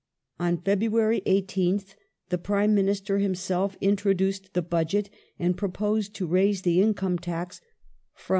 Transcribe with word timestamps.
On 0.39 0.57
February 0.57 1.21
18th 1.27 1.93
the 2.29 2.39
Prime 2.39 2.73
Minister 2.73 3.19
himself 3.19 3.77
introduced 3.81 4.53
the 4.55 4.63
Budget 4.63 5.11
and 5.37 5.55
proposed 5.55 6.15
to 6.15 6.25
raise 6.25 6.63
the 6.63 6.81
income 6.81 7.19
tax 7.19 7.61
from 8.15 8.29
7d. 8.29 8.29